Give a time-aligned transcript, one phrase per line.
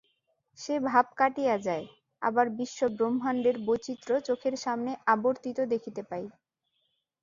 [0.59, 1.85] সে-ভাব কাটিয়া যায়,
[2.21, 6.25] আবার বিশ্ব-ব্রহ্মাণ্ডের বৈচিত্র্য চোখের সামনে আবর্তিত দেখিতে পাই।